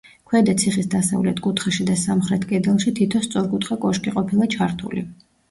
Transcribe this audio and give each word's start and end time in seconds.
ქვედა 0.29 0.53
ციხის 0.61 0.87
დასავლეთ 0.93 1.41
კუთხეში 1.47 1.85
და 1.89 1.97
სამხრეთ 2.05 2.47
კედელში 2.53 2.95
თითო 3.01 3.23
სწორკუთხა 3.27 3.79
კოშკი 3.85 4.17
ყოფილა 4.19 4.51
ჩართული. 4.57 5.07